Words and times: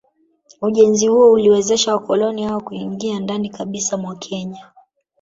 Ujenzi 0.61 1.07
huo 1.07 1.31
uliwezesha 1.31 1.93
wakoloni 1.93 2.43
hao 2.43 2.61
kuingia 2.61 3.19
ndani 3.19 3.49
kabisa 3.49 3.97
mwa 3.97 4.15
Kenya 4.15 4.71